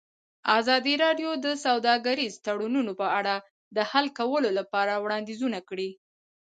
[0.59, 3.35] ازادي راډیو د سوداګریز تړونونه په اړه
[3.75, 5.89] د حل کولو لپاره وړاندیزونه کړي.